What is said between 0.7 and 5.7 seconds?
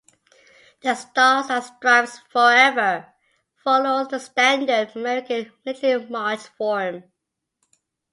"The Stars and Stripes Forever" follows the standard American